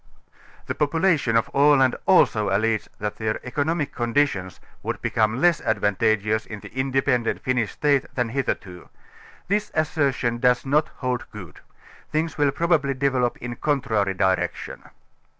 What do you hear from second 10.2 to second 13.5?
does not hold good: things 14 will probably develope